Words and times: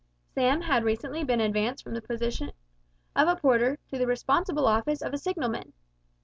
Sam 0.33 0.61
had 0.61 0.83
recently 0.83 1.23
been 1.23 1.39
advanced 1.39 1.83
from 1.83 1.93
the 1.93 2.01
position 2.01 2.53
of 3.15 3.27
a 3.27 3.35
porter, 3.35 3.77
to 3.91 3.99
the 3.99 4.07
responsible 4.07 4.65
office 4.65 5.03
of 5.03 5.13
a 5.13 5.17
signalman. 5.19 5.73